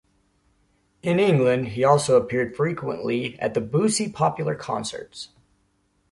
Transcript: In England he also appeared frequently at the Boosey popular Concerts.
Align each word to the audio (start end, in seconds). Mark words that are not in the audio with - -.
In 1.03 1.19
England 1.19 1.67
he 1.73 1.83
also 1.83 2.19
appeared 2.19 2.55
frequently 2.55 3.37
at 3.39 3.53
the 3.53 3.61
Boosey 3.61 4.11
popular 4.11 4.55
Concerts. 4.55 5.29